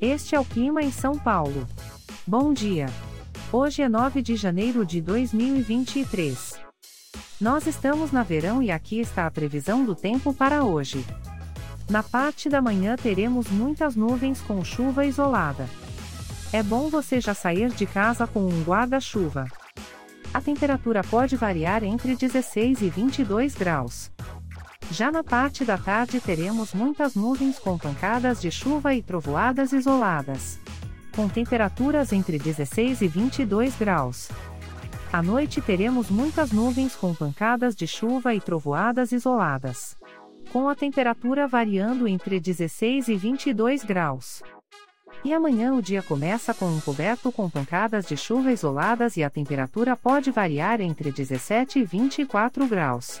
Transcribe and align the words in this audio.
Este 0.00 0.34
é 0.34 0.40
o 0.40 0.44
clima 0.44 0.82
em 0.82 0.92
São 0.92 1.18
Paulo. 1.18 1.66
Bom 2.26 2.52
dia. 2.52 2.86
Hoje 3.50 3.80
é 3.80 3.88
9 3.88 4.20
de 4.20 4.36
janeiro 4.36 4.84
de 4.84 5.00
2023. 5.00 6.60
Nós 7.40 7.66
estamos 7.66 8.12
na 8.12 8.22
verão 8.22 8.62
e 8.62 8.70
aqui 8.70 9.00
está 9.00 9.26
a 9.26 9.30
previsão 9.30 9.86
do 9.86 9.94
tempo 9.94 10.34
para 10.34 10.64
hoje. 10.64 11.02
Na 11.88 12.02
parte 12.02 12.46
da 12.50 12.60
manhã 12.60 12.94
teremos 12.94 13.48
muitas 13.48 13.96
nuvens 13.96 14.42
com 14.42 14.62
chuva 14.62 15.06
isolada. 15.06 15.66
É 16.52 16.62
bom 16.62 16.90
você 16.90 17.18
já 17.18 17.32
sair 17.32 17.70
de 17.70 17.86
casa 17.86 18.26
com 18.26 18.40
um 18.40 18.64
guarda-chuva. 18.64 19.46
A 20.34 20.42
temperatura 20.42 21.02
pode 21.02 21.36
variar 21.36 21.82
entre 21.82 22.14
16 22.14 22.82
e 22.82 22.90
22 22.90 23.54
graus. 23.54 24.10
Já 24.90 25.10
na 25.10 25.24
parte 25.24 25.64
da 25.64 25.76
tarde 25.76 26.20
teremos 26.20 26.72
muitas 26.72 27.14
nuvens 27.14 27.58
com 27.58 27.76
pancadas 27.76 28.40
de 28.40 28.50
chuva 28.50 28.94
e 28.94 29.02
trovoadas 29.02 29.72
isoladas. 29.72 30.60
Com 31.14 31.28
temperaturas 31.28 32.12
entre 32.12 32.38
16 32.38 33.02
e 33.02 33.08
22 33.08 33.74
graus. 33.76 34.28
À 35.12 35.22
noite 35.22 35.60
teremos 35.60 36.08
muitas 36.08 36.52
nuvens 36.52 36.94
com 36.94 37.14
pancadas 37.14 37.74
de 37.74 37.86
chuva 37.86 38.34
e 38.34 38.40
trovoadas 38.40 39.12
isoladas. 39.12 39.96
Com 40.52 40.68
a 40.68 40.74
temperatura 40.74 41.48
variando 41.48 42.06
entre 42.06 42.38
16 42.38 43.08
e 43.08 43.16
22 43.16 43.82
graus. 43.82 44.42
E 45.24 45.32
amanhã 45.32 45.74
o 45.74 45.82
dia 45.82 46.02
começa 46.02 46.54
com 46.54 46.66
um 46.66 46.80
coberto 46.80 47.32
com 47.32 47.50
pancadas 47.50 48.06
de 48.06 48.16
chuva 48.16 48.52
isoladas 48.52 49.16
e 49.16 49.24
a 49.24 49.30
temperatura 49.30 49.96
pode 49.96 50.30
variar 50.30 50.80
entre 50.80 51.10
17 51.10 51.80
e 51.80 51.84
24 51.84 52.66
graus. 52.68 53.20